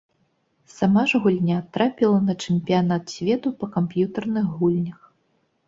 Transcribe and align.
Сама 0.77 1.03
ж 1.11 1.21
гульня 1.25 1.57
трапіла 1.77 2.17
на 2.31 2.37
чэмпіянат 2.47 3.03
свету 3.17 3.55
па 3.63 3.71
камп'ютарных 3.79 4.45
гульнях. 4.59 4.99